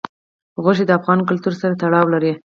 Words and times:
غوښې 0.63 0.85
د 0.87 0.91
افغان 0.99 1.19
کلتور 1.29 1.53
سره 1.61 1.73
تړاو 1.81 2.11
لري. 2.13 2.33